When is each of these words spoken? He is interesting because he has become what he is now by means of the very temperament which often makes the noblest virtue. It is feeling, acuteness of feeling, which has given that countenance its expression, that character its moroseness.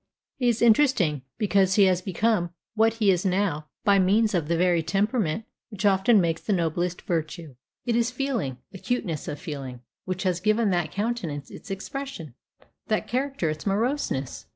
He 0.39 0.49
is 0.49 0.63
interesting 0.63 1.21
because 1.37 1.75
he 1.75 1.83
has 1.83 2.01
become 2.01 2.49
what 2.73 2.93
he 2.95 3.11
is 3.11 3.23
now 3.23 3.67
by 3.83 3.99
means 3.99 4.33
of 4.33 4.47
the 4.47 4.57
very 4.57 4.81
temperament 4.81 5.45
which 5.69 5.85
often 5.85 6.19
makes 6.19 6.41
the 6.41 6.53
noblest 6.53 7.03
virtue. 7.03 7.53
It 7.85 7.95
is 7.95 8.09
feeling, 8.09 8.57
acuteness 8.73 9.27
of 9.27 9.39
feeling, 9.39 9.81
which 10.05 10.23
has 10.23 10.39
given 10.39 10.71
that 10.71 10.91
countenance 10.91 11.51
its 11.51 11.69
expression, 11.69 12.33
that 12.87 13.07
character 13.07 13.47
its 13.51 13.67
moroseness. 13.67 14.47